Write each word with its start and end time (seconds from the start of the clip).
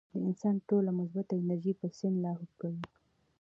د 0.13 0.15
انسان 0.27 0.55
ټوله 0.67 0.91
مثبت 0.99 1.27
انرجي 1.33 1.73
پۀ 1.79 1.87
سين 1.97 2.13
لاهو 2.23 2.45
کوي- 2.59 2.81